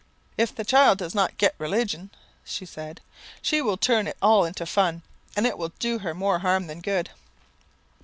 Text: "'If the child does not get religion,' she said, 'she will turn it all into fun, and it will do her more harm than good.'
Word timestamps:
"'If 0.35 0.55
the 0.55 0.63
child 0.65 0.97
does 0.97 1.13
not 1.13 1.37
get 1.37 1.53
religion,' 1.59 2.09
she 2.43 2.65
said, 2.65 3.01
'she 3.43 3.61
will 3.61 3.77
turn 3.77 4.07
it 4.07 4.17
all 4.19 4.45
into 4.45 4.65
fun, 4.65 5.03
and 5.35 5.45
it 5.45 5.59
will 5.59 5.73
do 5.77 5.99
her 5.99 6.15
more 6.15 6.39
harm 6.39 6.65
than 6.65 6.81
good.' 6.81 7.11